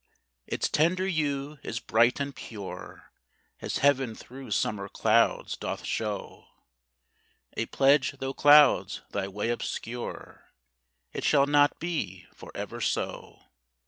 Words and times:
Its 0.47 0.67
tender 0.67 1.05
hue 1.05 1.59
is 1.61 1.79
bright 1.79 2.19
and 2.19 2.35
pure, 2.35 3.11
As 3.61 3.77
heav'n 3.77 4.15
through 4.15 4.49
summer 4.49 4.89
clouds 4.89 5.55
doth 5.55 5.85
show, 5.85 6.47
A 7.55 7.67
pledge 7.67 8.13
though 8.13 8.33
clouds 8.33 9.03
thy 9.11 9.27
way 9.27 9.51
obscure, 9.51 10.55
It 11.13 11.23
shall 11.23 11.45
not 11.45 11.79
be 11.79 12.25
for 12.33 12.51
ever 12.55 12.81
so. 12.81 13.43